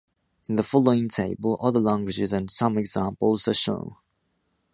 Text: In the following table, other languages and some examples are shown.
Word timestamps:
In 0.49 0.55
the 0.55 0.63
following 0.63 1.09
table, 1.09 1.59
other 1.61 1.79
languages 1.79 2.33
and 2.33 2.49
some 2.49 2.75
examples 2.75 3.47
are 3.47 3.53
shown. 3.53 3.97